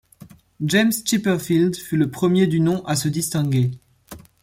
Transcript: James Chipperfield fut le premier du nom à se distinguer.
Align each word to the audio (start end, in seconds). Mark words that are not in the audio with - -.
James 0.65 0.93
Chipperfield 1.05 1.75
fut 1.75 1.95
le 1.95 2.09
premier 2.09 2.47
du 2.47 2.59
nom 2.59 2.83
à 2.87 2.95
se 2.95 3.07
distinguer. 3.07 3.69